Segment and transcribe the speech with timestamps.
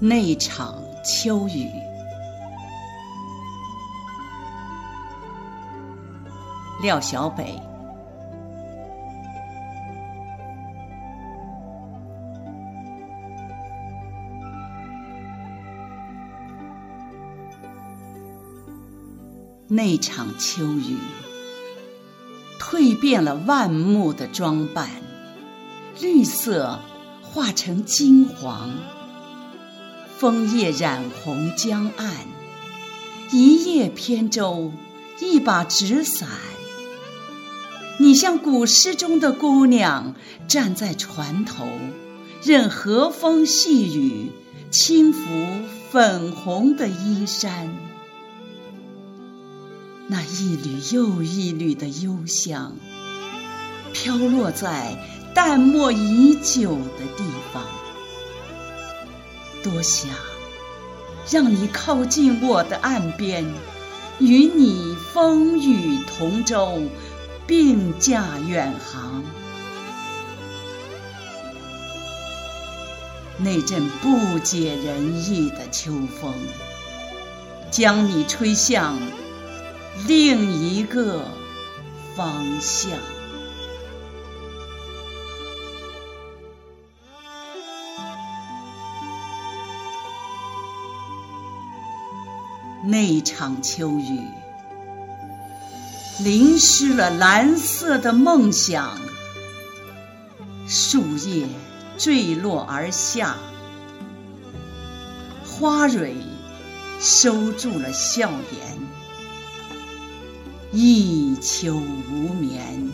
[0.00, 1.68] 那场秋雨，
[6.80, 7.60] 廖小北。
[19.70, 20.96] 那场秋雨，
[22.58, 24.88] 蜕变了万木的装扮，
[26.00, 26.80] 绿色
[27.20, 28.70] 化成金黄，
[30.16, 32.14] 枫叶染红江岸。
[33.30, 34.72] 一叶扁舟，
[35.20, 36.26] 一把纸伞，
[37.98, 40.14] 你像古诗中的姑娘，
[40.48, 41.68] 站在船头，
[42.42, 44.32] 任和风细雨
[44.70, 45.18] 轻拂
[45.90, 47.76] 粉红的衣衫。
[50.10, 52.74] 那一缕又一缕的幽香，
[53.92, 54.96] 飘落在
[55.34, 57.62] 淡漠已久的地方。
[59.62, 60.08] 多想
[61.30, 63.44] 让你靠近我的岸边，
[64.18, 66.84] 与你风雨同舟，
[67.46, 69.22] 并驾远航。
[73.36, 76.32] 那阵不解人意的秋风，
[77.70, 78.96] 将你吹向。
[80.06, 81.24] 另一个
[82.16, 82.90] 方向。
[92.84, 94.20] 那场秋雨，
[96.20, 98.98] 淋湿了蓝色的梦想，
[100.66, 101.46] 树叶
[101.98, 103.36] 坠落而下，
[105.44, 106.14] 花蕊
[106.98, 108.97] 收住了笑颜。
[110.70, 112.92] 一秋无眠，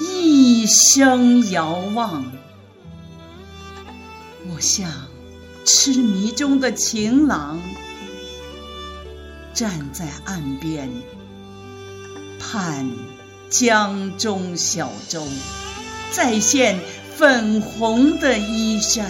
[0.00, 2.24] 一生遥望。
[4.50, 4.90] 我像
[5.64, 7.60] 痴迷中的情郎，
[9.54, 10.90] 站在岸边，
[12.40, 12.90] 盼
[13.48, 15.24] 江中小舟
[16.10, 16.80] 再现
[17.14, 19.08] 粉红的衣衫。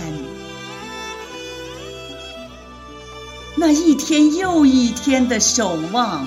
[3.57, 6.27] 那一天又一天的守望。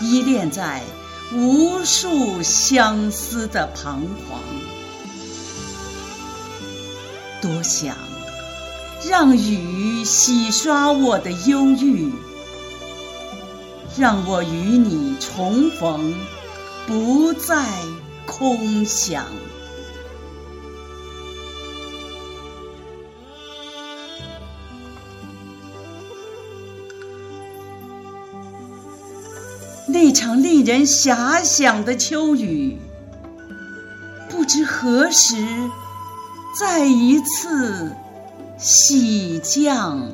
[0.00, 0.82] 依恋在
[1.32, 4.40] 无数相思的彷徨，
[7.40, 7.96] 多想
[9.08, 12.12] 让雨洗刷我的忧郁，
[13.96, 16.14] 让我与你重逢，
[16.86, 17.66] 不再
[18.26, 19.26] 空想。
[29.94, 32.76] 那场令人遐想的秋雨，
[34.28, 35.36] 不知何时
[36.58, 37.92] 再一次
[38.58, 40.10] 洗降。